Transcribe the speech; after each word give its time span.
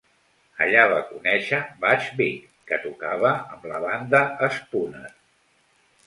Allà 0.65 0.83
va 0.91 0.99
conèixer 1.09 1.57
Butch 1.83 2.07
Vig, 2.21 2.47
que 2.71 2.79
tocava 2.85 3.33
amb 3.57 3.67
la 3.73 3.81
banda 3.83 4.23
Spooner. 4.57 5.03